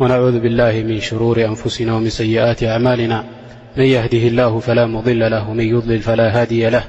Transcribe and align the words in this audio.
ونعوذ 0.00 0.40
بالله 0.40 0.72
من 0.72 1.00
شرور 1.00 1.44
أنفسنا 1.44 1.94
ومن 1.96 2.10
سيئات 2.10 2.64
أعمالنا 2.64 3.24
من 3.76 3.84
يهده 3.84 4.18
الله 4.18 4.58
فلا 4.60 4.86
مضل 4.86 5.30
له 5.30 5.50
ومن 5.50 5.64
يظلل 5.64 6.00
فلا 6.00 6.40
هادي 6.40 6.70
له 6.70 6.82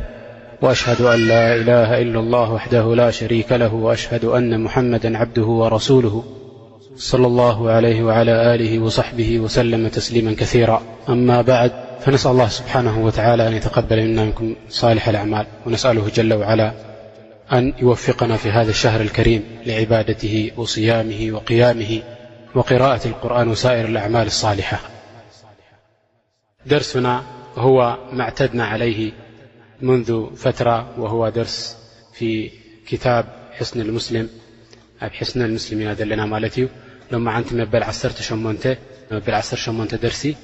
وأشهد 0.61 1.01
أن 1.01 1.19
لا 1.27 1.55
إله 1.55 2.01
إلا 2.01 2.19
الله 2.19 2.51
وحده 2.53 2.95
لا 2.95 3.11
شريك 3.11 3.51
له 3.51 3.73
وأشهد 3.73 4.25
أن 4.25 4.61
محمدا 4.63 5.17
عبده 5.17 5.45
ورسوله 5.45 6.23
صلى 6.95 7.27
الله 7.27 7.69
عليه 7.69 8.03
وعلى 8.03 8.55
آله 8.55 8.79
وصحبه 8.79 9.39
وسلم 9.39 9.87
تسليما 9.87 10.33
كثيرا 10.33 10.81
أما 11.09 11.41
بعد 11.41 11.71
فنسأل 11.99 12.31
الله 12.31 12.47
سبحانه 12.47 13.05
وتعالى 13.05 13.47
أن 13.47 13.53
يتقبل 13.53 14.03
منا 14.07 14.25
مكم 14.25 14.55
صالح 14.69 15.09
الأعمال 15.09 15.45
ونسأله 15.65 16.07
جل 16.15 16.33
وعلى 16.33 16.71
أن 17.53 17.73
يوفقنا 17.81 18.35
في 18.37 18.49
هذا 18.49 18.69
الشهر 18.69 19.01
الكريم 19.01 19.43
لعبادته 19.67 20.51
وصيامه 20.57 21.27
وقيامه 21.31 22.01
وقراءة 22.55 23.07
القرآن 23.07 23.47
وسائر 23.47 23.85
الأعمال 23.85 24.25
الصالحة 24.27 24.79
درسن 26.65 27.19
هو 27.55 27.97
معتدنا 28.13 28.65
عليه 28.65 29.11
منذ 29.81 30.35
فترة 30.35 30.99
وهو 30.99 31.29
درس 31.29 31.77
في 32.13 32.51
كتاب 32.87 33.25
حسن 33.51 33.81
المسلم 33.81 34.29
حسن 35.01 35.41
المسلمن 35.41 36.19
نا 37.11 38.77
لمعنت 39.11 39.55
8 39.55 39.95
درسي 39.95 40.35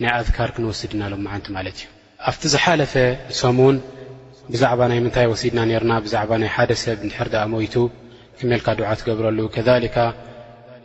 يأذكر 0.00 0.50
كنوسدنا 0.50 1.04
لمن 1.04 1.70
أفت 2.20 2.46
زحلف 2.46 2.98
سمون 3.28 3.80
بعب 4.60 4.80
ي 4.92 4.98
نتي 5.00 5.26
وسدنا 5.26 5.78
ر 5.78 5.84
بع 6.00 6.46
حد 6.46 6.72
سب 6.72 7.00
در 7.18 7.28
د 7.32 7.34
ميت 7.48 7.74
كملك 8.40 8.70
دعة 8.70 8.94
تقبرل 8.94 9.48
كذلك 9.54 9.96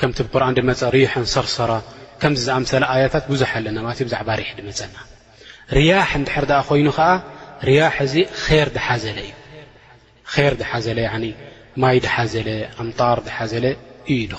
ከምቲ 0.00 0.18
ብቁርኣን 0.26 0.54
ድመፀ 0.58 0.80
ርሕን 0.96 1.26
ሰርሰራ 1.34 1.72
ከምዚ 2.20 2.40
ዝኣምሰለ 2.48 2.84
ኣያታት 2.94 3.24
ብዙሓ 3.32 3.50
ኣለና 3.58 3.76
እትእዩ 3.92 4.04
ብዛዕባ 4.08 4.28
ሪሕ 4.40 4.50
ድመፀና 4.58 4.96
ርያሕ 5.78 6.10
እንድሕር 6.20 6.44
ድኣ 6.50 6.58
ኮይኑ 6.68 6.88
ከዓ 6.98 7.08
ርያሕ 7.68 7.94
እዚ 8.06 8.14
ር 8.58 8.68
ዳሓዘለ 8.78 9.18
እዩ 9.26 9.32
ዘ 10.34 10.36
ይ 10.44 10.46
ዘለ 10.84 10.98
ኣ 13.38 13.46
ዘለ 13.52 13.66
ዩ 14.18 14.38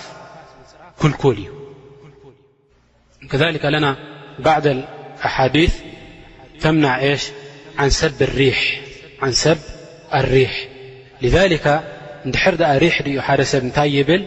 كልكል 1.03 1.39
ዩ 3.33 4.45
ث 5.73 5.75
تمنش 6.61 7.29
عن 7.79 7.91
سب 7.91 8.23
الري 8.23 8.55
عن 9.23 9.33
سب 9.33 9.59
الريح 10.15 10.69
لذلك 11.23 11.83
دحر 12.27 12.55
دأ 12.55 12.79
ريح 12.79 13.03
حد 13.19 13.43
سب 13.43 13.65
نتይ 13.65 13.85
يبل 13.99 14.27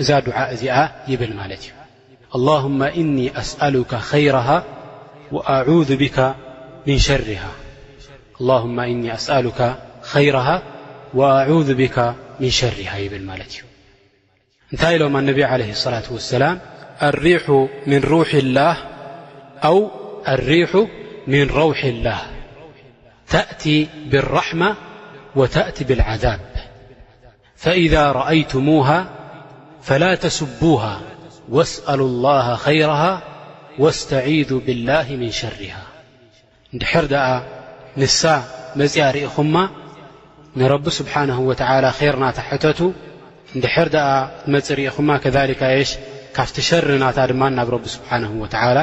إذ 0.00 0.20
دع 0.64 0.90
يبل 1.08 1.36
ملت 1.36 1.64
ي 1.64 1.70
اللهم 2.34 2.82
إني 2.82 3.38
أسألك 3.38 3.94
خيرها 3.94 4.64
وللهم 8.40 8.80
إني 8.80 9.14
أسألك 9.14 9.76
خيرها 10.02 10.62
وأعوذ 11.14 11.74
بك 11.74 12.14
من 12.40 12.50
شرها 12.50 12.96
يبل 12.98 13.28
ي 13.28 13.62
نتي 14.74 14.98
لم 14.98 15.16
النبي 15.16 15.44
عليه 15.44 15.70
الصلاة 15.70 16.02
والسلام 16.12 16.60
الريح 17.02 17.66
من 17.86 18.00
روح 18.00 18.34
الله 18.34 18.76
أو 19.64 19.90
الريح 20.28 20.76
من 21.30 21.46
روح 21.48 21.84
الله 21.84 22.18
تأت 23.28 23.68
بالرحمة 24.06 24.74
وتأت 25.36 25.82
بالعذاب 25.82 26.40
فإذا 27.56 28.12
رأيتموها 28.12 29.06
فلا 29.82 30.14
تسبوها 30.14 31.00
واسأل 31.48 32.00
الله 32.00 32.56
خيرها 32.56 33.22
واستعيذوا 33.78 34.60
بالله 34.60 35.06
من 35.10 35.30
شرها 35.30 35.82
ድحر 36.74 37.04
دأ 37.04 37.42
نس 37.96 38.26
مፅي 38.76 39.02
رኢኹم 39.16 39.68
نرب 40.56 40.88
سبحنه 40.90 41.40
وتعلى 41.40 41.92
خيرنت 41.92 42.38
حتت 42.38 42.80
دحر 43.56 43.88
دأ 43.88 44.30
مጽ 44.48 44.70
رኹم 44.72 45.16
كذلك 45.16 45.62
يش 45.62 45.90
كفت 46.34 46.60
شر 46.60 46.90
نت 46.98 47.18
ድم 47.18 47.44
ናብ 47.56 47.68
رب 47.70 47.86
سبحنه 47.86 48.30
وتعلى 48.42 48.82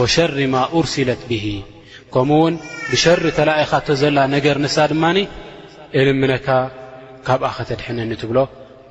وشር 0.00 0.34
ማ 0.52 0.56
أርስለት 0.78 1.20
ብه 1.30 1.46
ከምኡውን 2.14 2.54
ብሸሪ 2.90 3.22
ተላኢኻቶ 3.38 3.86
ዘላ 4.02 4.18
ነገር 4.34 4.56
ንሳ 4.64 4.76
ድማ 4.92 5.04
እልምነካ 6.00 6.46
ካብኣ 7.26 7.48
ከተድሐነኒ 7.58 8.10
ትብሎ 8.22 8.38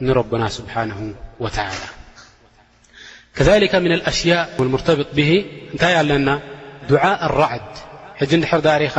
ንረبና 0.05 0.43
ስብሓنه 0.57 0.99
وላ 1.43 1.57
ከካ 3.37 3.73
ምن 3.85 3.91
ኣሽያء 4.11 4.43
ምርተብط 4.73 5.09
ብ 5.17 5.19
እንታይ 5.73 5.93
ኣለና 6.01 6.29
ድዓእ 6.89 7.17
ኣلራዕድ 7.27 7.67
ሕጂ 8.19 8.31
ንድሕር 8.39 8.61
ዳሪኻ 8.67 8.95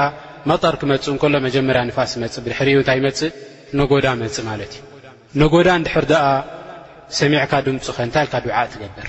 መጠር 0.50 0.74
ክመፅ 0.80 1.04
እንከሎ 1.12 1.34
መጀመርያ 1.46 1.80
ንፋስ 1.88 2.12
መፅእ 2.22 2.42
ብድሪ 2.44 2.68
እታይ 2.82 2.98
መፅእ 3.06 3.32
ነጎዳ 3.78 4.06
መፅእ 4.22 4.44
ማለት 4.48 4.72
እዩ 4.78 4.82
ነጎዳ 5.40 5.68
ንድሕር 5.80 6.04
ኣ 6.24 6.26
ሰሚዕካ 7.18 7.52
ድምፁ 7.66 7.84
ኸ 7.96 7.98
ንታይ 8.08 8.24
ልካ 8.26 8.34
ድዓእ 8.44 8.68
ትገብር 8.74 9.08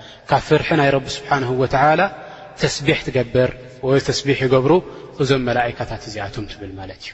ካብ 0.29 0.41
ፍርሒ 0.47 0.67
ናይ 0.79 0.89
ረቢ 0.95 1.05
ስብሓንሁ 1.17 1.49
ወተዓላ 1.61 2.01
ተስቢሕ 2.61 2.97
ትገበር 3.07 3.49
ወ 3.87 3.89
ተስቢሕ 4.09 4.39
ይገብሩ 4.47 4.73
እዞም 5.21 5.41
መላእካታት 5.49 6.01
እዚኣቶም 6.09 6.45
ትብል 6.51 6.71
ማለት 6.79 7.01
እዩ 7.05 7.11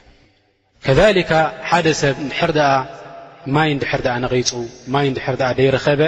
ከሊካ 0.86 1.31
ሓደ 1.69 1.88
ሰብ 2.01 2.15
ንድሕር 2.27 2.51
ድኣ 2.57 2.68
ማይ 3.56 3.69
እንድሕር 3.75 4.01
ኣ 4.15 4.18
ነغፁ 4.25 4.36
ማይ 4.94 5.06
ንድሕር 5.13 5.36
ኣ 5.50 5.51
ደይረኸበ 5.59 6.01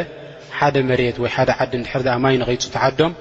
ሓደ 0.59 0.75
መሬት 0.89 1.17
ወይ 1.23 1.31
ሓደ 1.35 1.49
ዓዲ 1.63 1.71
ንድሕር 1.81 2.03
ኣ 2.15 2.17
ማይ 2.25 2.35
ነغፁ 2.41 2.53
ተዓዶም 2.75 3.13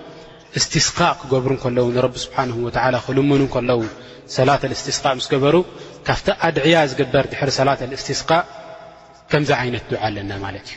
እስትስቃቅ 0.58 1.14
ክገብሩ 1.22 1.52
ከለዉ 1.62 1.86
ንረቢ 1.96 2.14
ስብሓን 2.24 2.50
ወዓላ 2.66 2.94
ክልምኑ 3.06 3.40
እከለዉ 3.48 3.80
ሰላተልእስትስቃ 4.36 5.04
ምስ 5.18 5.26
ገበሩ 5.32 5.56
ካብቲ 6.08 6.28
ኣድዕያ 6.48 6.78
ዝግበር 6.90 7.24
ድሕሪ 7.32 7.50
ሰላተእስትስቃእ 7.60 8.42
ከምዚ 9.32 9.50
ዓይነት 9.62 9.84
ድዓ 9.92 10.00
ኣለና 10.08 10.32
ማለት 10.46 10.66
እዩ 10.72 10.76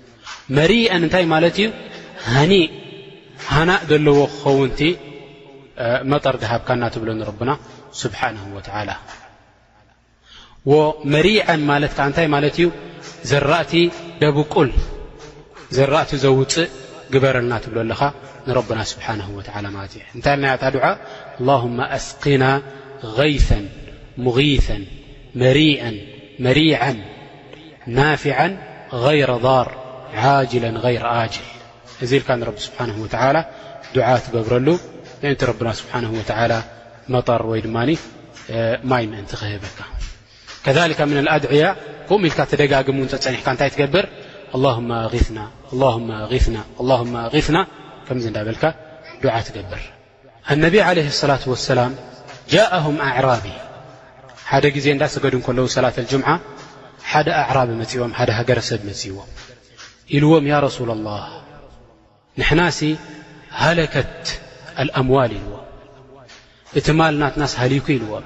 መሪአ 0.57 0.85
እንታይ 1.01 1.25
ማለት 1.33 1.55
እዩ 1.61 1.67
ሃኒ 2.33 2.53
ሃናእ 3.53 3.83
ዘለዎ 3.89 4.19
ክኸውንቲ 4.33 4.79
መጠር 6.11 6.35
ድሃብካ 6.41 6.69
ናትብሎ 6.83 7.09
ና 7.49 7.51
ስብሓه 8.01 8.81
ላ 8.89 8.99
መሪዐ 11.13 11.45
ማለት 11.71 11.91
እታይ 12.07 12.27
ማለት 12.35 12.55
እዩ 12.61 12.67
ዘራእቲ 13.31 13.73
ደብቁል 14.21 14.71
ዘራእቲ 15.77 16.11
ዘውፅእ 16.25 16.69
ግበረልና 17.13 17.53
ትብሎ 17.63 17.77
ኣለኻ 17.85 18.01
ንረና 18.47 18.79
ስብሓ 18.91 19.07
ማለት 19.77 19.93
እንታይ 20.15 20.35
ናያታ 20.43 20.63
ድ 20.75 20.77
له 21.49 21.63
ኣስኪና 21.99 22.43
غሰ 23.17 23.49
ሙغሰ 24.25 24.67
መሪአ 25.41 25.81
መሪع 26.45 26.81
ናፊع 27.97 28.37
ይረ 29.17 29.31
ር 29.65 29.69
غر 30.15 31.29
እ 32.01 32.27
نه 32.79 33.01
و 33.01 33.07
دع 34.01 34.13
ትገብረሉ 34.23 34.67
እን 35.25 35.33
بና 35.59 35.71
نه 36.03 36.09
و 37.17 37.21
طር 37.27 37.41
ወይ 37.51 37.59
ድ 37.65 37.67
ማይ 37.69 39.03
እ 39.07 39.23
ክህበካ 39.39 39.81
ذ 40.75 40.77
من 41.11 41.17
الأድعي 41.25 41.63
ል 42.09 42.53
ደጋሙፀኒሕካ 42.61 43.47
ታይ 43.59 43.69
ገብር 43.81 44.05
ه 44.53 44.57
غፍና 45.11 45.39
ገብር 49.57 49.79
انብ 50.51 50.75
عليه 50.89 51.07
الصلة 51.13 51.43
وسلم 51.53 51.91
جاءهم 52.53 52.95
أعرቢ 53.07 53.45
ደ 54.63 54.67
ዜ 54.85 54.87
እዳገዱዉ 54.95 55.41
الجم 56.03 56.23
ደ 57.25 57.29
أعرብ 57.43 57.69
ዎም 58.01 58.11
ሃገሰብ 58.37 58.81
ዎ 59.17 59.21
ኢልዎም 60.17 60.45
ያ 60.51 60.55
ረሱل 60.67 60.89
الላه 60.97 61.23
ንሕና 62.39 62.61
ሲ 62.77 62.79
ሃለከት 63.59 64.23
لأምዋል 64.87 65.31
ኢልዎም 65.39 65.65
እቲ 66.77 66.87
ማልናትና 66.99 67.43
ሃሊኩ 67.61 67.85
ኢልዎም 67.97 68.25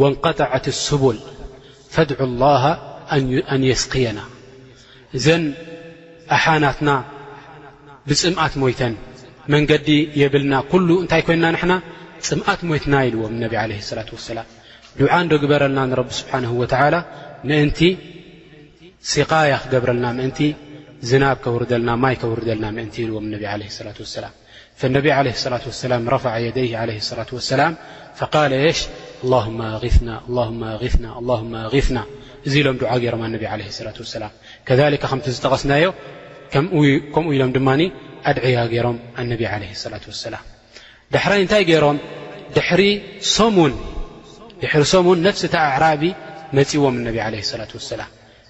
واንقጠዓት 0.00 0.64
اስቡል 0.74 1.18
ፈድዑ 1.94 2.18
الላه 2.30 2.62
ኣን 3.52 3.62
የስክየና 3.70 4.18
እዘን 5.16 5.42
ኣሓናትና 6.36 6.90
ብፅምኣት 8.08 8.54
ሞተን 8.62 8.94
መንገዲ 9.52 9.88
የብልና 10.20 10.54
ኩሉ 10.72 10.88
እንታይ 11.02 11.22
ኮይንና 11.26 11.46
ንና 11.56 11.72
ፅምኣት 12.28 12.60
ሞትና 12.70 12.94
ኢልዎም 13.08 13.34
ነቢ 13.44 13.52
ለه 13.70 13.78
ላة 13.98 14.08
وሰላም 14.16 14.46
ድዓ 14.98 15.12
እዶ 15.24 15.32
ግበረልና 15.42 15.80
ንረቢ 15.90 16.08
ስብሓንه 16.20 16.50
وላ 16.62 16.94
ምእንቲ 17.48 17.80
ሲقያ 19.12 19.52
ክገብረልና 19.62 20.06
ምእንቲ 20.18 20.40
ዝናብ 21.10 21.36
كውርልና 21.44 21.88
ማይ 22.02 22.14
ከውርልና 22.22 22.64
ምእንቲ 22.74 22.94
ኢልዎም 23.04 23.24
ነቢ 23.34 23.42
عه 23.52 23.56
لصላة 23.62 23.98
وسላ 24.04 24.24
فነብ 24.80 25.06
عه 25.16 25.26
اصلة 25.38 25.64
وسላ 25.70 25.92
ረفع 26.14 26.32
يدይ 26.46 26.70
ع 26.80 26.82
لصላة 26.88 27.30
وسላ 27.38 27.62
فق 28.18 28.34
ሽ 28.78 28.80
له 29.32 29.44
ፍ 29.82 29.84
ፍና 29.94 30.10
له 31.28 31.40
غፍና 31.74 31.96
እዙ 32.46 32.52
ኢሎም 32.62 32.76
ድع 32.82 32.92
ሮም 33.14 33.20
ኣነቢ 33.26 33.42
ع 33.52 33.54
ላة 33.86 33.96
وسላ 34.04 34.24
ከذل 34.68 34.92
ከምቲ 35.02 35.26
ዝጠቐስናዮ 35.36 35.84
ከምኡ 36.52 37.16
ኢሎም 37.34 37.50
ድማ 37.56 37.68
ኣድዕያ 38.30 38.56
ገይሮም 38.72 38.96
ኣነብ 39.20 39.40
عله 39.52 39.70
الصላة 39.76 40.04
وسላ 40.12 40.34
ዳሕራይ 41.14 41.38
እንታይ 41.44 41.62
ገይሮም 41.70 41.96
ድሪ 42.56 42.80
ሶሙን 44.92 45.18
ነፍስ 45.26 45.42
ኣዕራቢ 45.66 46.02
መፅዎም 46.56 46.94
ነቢ 47.06 47.16
عه 47.26 47.34
الصላة 47.46 47.72
وسላ 47.80 48.02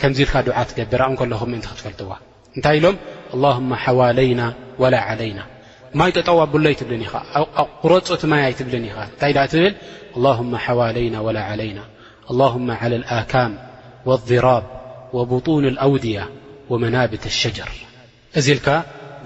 ከምዚ 0.00 0.18
ኢልካ 0.24 0.34
ዱዓ 0.48 0.58
ትገብር 0.70 1.00
ኣብ 1.04 1.10
ን 1.14 1.18
ከለኹም 1.20 1.48
ምእንቲ 1.52 1.66
ክትፈልጥዋ 1.70 2.10
እንታይ 2.56 2.74
ኢሎም 2.78 2.96
لله 3.34 3.56
ሓዋለይና 3.84 4.42
ወላ 4.82 4.94
ዓለይና 5.10 5.40
ማይ 5.98 6.10
ጠጠዋ 6.16 6.38
ኣብሎ 6.46 6.62
ኣይትብልን 6.70 7.02
ኢኻ 7.06 7.14
ቁረፆ 7.82 8.06
ትማይ 8.22 8.40
ኣይትብልን 8.48 8.84
ኢኻ 8.88 8.96
እንታይ 9.10 9.32
ትብል 9.52 9.72
ه 10.36 10.38
ሓዋለይና 10.66 11.16
وላ 11.26 11.38
ለይና 11.60 11.78
له 12.40 12.52
ዓ 12.80 12.80
ኣካም 13.22 13.52
والضራብ 14.08 14.64
ወብጡን 15.16 15.64
الأውድያ 15.72 16.18
وመናብት 16.70 17.24
الሸጀር 17.32 17.70
እዚ 18.38 18.46
ኢልካ 18.54 18.68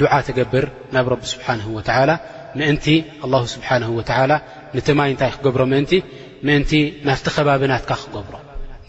ዱዓ 0.01 0.13
ተገብር 0.29 0.65
ናብ 0.95 1.05
ረቢ 1.13 1.23
ስብሓንه 1.35 1.67
وላ 1.79 2.11
ምእንቲ 2.59 2.85
ስብሓንه 3.55 3.89
و 3.99 4.01
ንቲማይ 4.77 5.09
እንታይ 5.13 5.31
ክገብሮ 5.37 5.63
ምእንቲ 5.73 5.93
ምእንቲ 6.47 6.73
ናፍቲ 7.09 7.27
ኸባብናትካ 7.37 7.91
ክገብሮ 8.03 8.35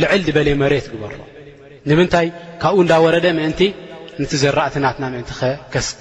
ልዕል 0.00 0.20
በለ 0.36 0.48
መሬት 0.62 0.86
ግበርሮ 0.92 1.20
ንብንታይ 1.88 2.28
ካብኡ 2.62 2.76
እንዳወረደ 2.84 3.26
ምእንቲ 3.38 3.60
ንቲዘራእትናትና 4.22 5.04
ምእንቲ 5.14 5.30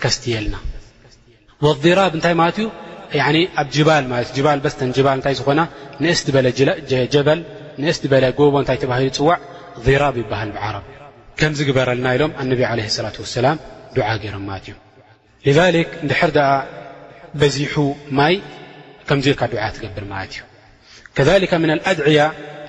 ከስትየልና 0.03 0.55
ራብ 1.99 2.13
እንታይ 2.17 2.35
ማለት 2.41 2.57
እዩ 2.61 2.69
ኣብ 3.61 3.67
ጅባል 3.75 4.03
ማለ 4.11 4.23
እ 4.39 4.43
ባል 4.45 4.59
በስተን 4.65 4.91
ባል 5.05 5.17
እታይ 5.21 5.35
ዝኾና 5.39 5.61
ንእስ 6.03 6.21
በለ 6.35 6.47
ጀበል 7.13 7.39
ንእስ 7.83 7.97
በለ 8.11 8.25
ጎቦ 8.39 8.53
እታይ 8.63 8.77
ተባሂሉ 8.83 9.09
ፅዋዕ 9.17 9.89
ራብ 10.03 10.15
ይበሃል 10.21 10.49
ብዓረብ 10.55 10.85
ከምዝግበረልና 11.39 12.07
ኢሎም 12.15 12.31
ኣነብ 12.43 12.61
ለ 12.77 12.79
ሰላة 12.97 13.15
ሰላም 13.37 13.57
ድዓ 13.95 14.07
ገይሮም 14.23 14.43
ማለት 14.51 14.65
እዩ 15.49 15.53
ذክ 15.75 15.89
ድሕር 16.09 16.31
በዚሑ 17.41 17.75
ማይ 18.19 18.33
ከምዘልካ 19.09 19.41
ድዓ 19.53 19.63
ትገብር 19.75 20.05
ማለት 20.13 20.31
እዩ 20.35 20.41
ከከ 21.17 21.53
ም 21.61 21.63
ኣድዕያ 21.91 22.19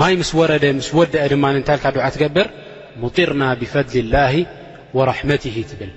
ማይ 0.00 0.14
ምስ 0.20 0.30
ረ 0.50 0.54
ስ 0.86 0.88
ወደአ 0.98 1.24
ድማ 1.32 1.44
ታ 1.68 1.72
ካ 1.82 1.90
ድዓ 1.94 2.04
ትገብር 2.14 2.48
ሙጢርና 3.02 3.42
ብፈضሊ 3.60 3.96
ላه 4.14 4.34
وራحመትه 4.96 5.56
ትብል 5.70 5.90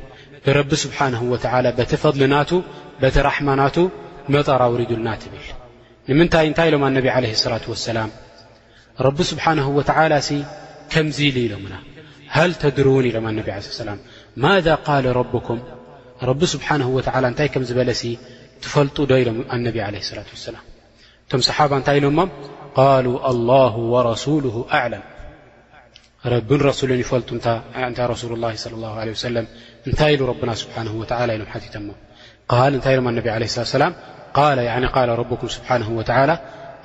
ብረቢ 0.45 0.69
ስብሓنه 0.83 1.21
و 1.33 1.35
በቲ 1.77 1.91
ፈضልናቱ 2.03 2.51
በቲ 3.01 3.15
ራحማናቱ 3.29 3.77
መጠራ 4.33 4.61
ውሪዩልና 4.73 5.07
ትብል 5.23 5.45
ንምንታይ 6.09 6.45
እንታይ 6.49 6.69
ሎም 6.73 6.83
ኣነቢ 6.89 7.05
عለ 7.15 7.25
ላة 7.53 7.65
وسላም 7.73 8.09
ረቢ 9.05 9.17
ስብሓنه 9.31 9.67
و 9.77 9.81
ከምዝ 10.93 11.17
ኢል 11.27 11.37
ኢሎም 11.45 11.63
ና 11.71 11.73
ሃል 12.35 12.51
ተድርውን 12.61 13.05
ሎም 13.15 13.25
ማذ 14.43 14.67
ق 14.87 14.89
ረኩም 15.19 15.59
ረቢ 16.29 16.41
ስብሓ 16.53 16.67
እንታይ 17.31 17.47
ከም 17.53 17.63
ዝበለ 17.69 17.89
ትፈልጡ 18.63 18.97
ዶ 19.09 19.11
ኢሎም 19.23 19.37
ነ 19.65 19.67
ላة 19.97 20.29
وሰላም 20.37 20.65
م 21.37 21.41
صحبة 21.41 21.77
نت 21.77 21.89
لم 21.89 22.29
قالوا 22.75 23.29
الله 23.31 23.75
ورسوله 23.77 24.65
أعلم 24.73 25.01
رب 26.25 26.53
رسول 26.53 26.91
يفلت 26.91 27.33
رسول 27.99 28.33
الله 28.33 28.55
صلى 28.55 28.73
الله 28.73 28.93
عليه 28.99 29.11
وسلم 29.11 29.45
ن 29.87 29.91
ل 30.15 30.21
ربنا 30.31 30.53
سبحانه 30.61 30.91
وتالى 31.01 31.33
لم 31.39 31.45
قال 32.53 32.71
ن 32.73 32.77
نب 33.17 33.27
عليه 33.35 33.47
الاة 33.47 33.91
ولاا 34.37 34.87
قال 34.97 35.09
ربكم 35.21 35.47
سبحانه 35.57 35.89
وتعالى 35.99 36.35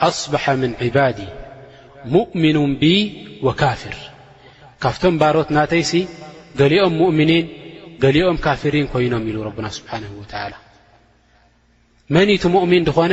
أصبح 0.08 0.42
من 0.60 0.70
عبادي 0.82 1.28
مؤمن 2.16 2.58
ب 2.82 3.12
وكافر 3.46 3.94
كفم 4.82 5.12
برت 5.22 5.48
ناتيس 5.56 5.92
لئم 6.60 6.92
مؤمنن 7.02 7.44
لئم 8.14 8.36
كافرين 8.46 8.86
كينم 8.94 9.22
ل 9.36 9.38
ربنا 9.48 9.68
سبحانه 9.78 10.10
وتعالىنؤن 10.20 13.12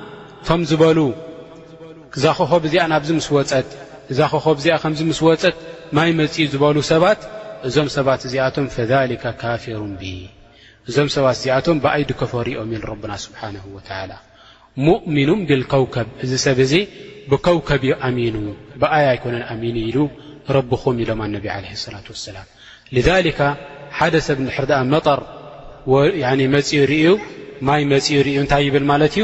ከም 0.47 0.61
ዝበሉ 0.69 0.99
እዛክኸብ 2.17 2.61
እዚኣ 2.67 2.83
ናብዚ 2.93 3.09
ምስ 3.17 3.27
ወፀጥ 3.35 3.69
እዛክኾብ 4.11 4.55
እዚኣ 4.61 4.75
ከምዚ 4.83 4.99
ምስወፀት 5.09 5.55
ማይ 5.95 6.09
መፅኡ 6.19 6.39
ዝበሉ 6.53 6.77
ሰባት 6.91 7.19
እዞም 7.67 7.87
ሰባት 7.95 8.21
እዚኣቶም 8.27 8.65
ፈሊከ 8.75 9.23
ካፊሩን 9.43 9.93
ብ 10.01 10.03
እዞም 10.89 11.07
ሰባት 11.15 11.35
እዚኣቶም 11.39 11.77
ብኣይ 11.83 12.03
ድከፈሪኦም 12.09 12.69
ኢሉ 12.75 12.83
ረብና 12.91 13.11
ስብሓን 13.25 13.55
ወላ 13.75 14.11
ሙእሚኑን 14.87 15.41
ብልከውከብ 15.49 16.07
እዚ 16.23 16.31
ሰብ 16.45 16.57
እዚ 16.65 16.73
ብከውከብ 17.31 17.83
ኣሚኑ 18.07 18.35
ብኣይ 18.81 19.05
ኣይኮነን 19.11 19.43
ኣሚኑ 19.53 19.75
ኢሉ 19.89 19.97
ረብኹም 20.55 20.95
ኢሎም 21.03 21.19
ኣነቢ 21.25 21.45
ዓለ 21.55 21.65
ሰላት 21.85 22.07
ወሰላም 22.13 22.47
ሊካ 23.27 23.39
ሓደ 23.97 24.13
ሰብ 24.27 24.37
እንድሕሪ 24.43 24.69
ኣ 24.79 24.81
መጠር 24.95 25.19
መፅኡ 26.55 26.75
ርእዩ 26.93 27.07
ማይ 27.69 27.81
መፅኡ 27.93 28.17
ርእዩ 28.27 28.37
እንታይ 28.45 28.63
ይብል 28.69 28.85
ማለት 28.91 29.13
እዩ 29.17 29.23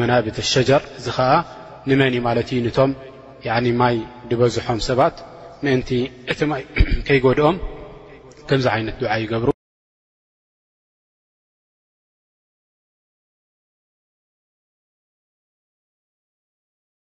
መናብት 0.00 0.36
ኣሸጀር 0.44 0.82
እዚ 0.98 1.06
ከዓ 1.16 1.30
ንመኒ 1.90 2.14
ማለት 2.26 2.48
እዩ 2.54 2.58
ንቶም 2.66 2.90
ማይ 3.82 3.96
ድበዝሖም 4.30 4.80
ሰባት 4.88 5.16
ምእንቲ 5.64 5.90
እቲ 6.32 6.40
ከይጎድኦም 7.06 7.56
ከምዚ 8.48 8.66
ዓይነት 8.74 8.96
ድውዓ 9.00 9.14
ይገብሩ 9.24 9.49